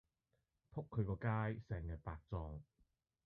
[0.73, 2.59] 仆佢個街，成日白撞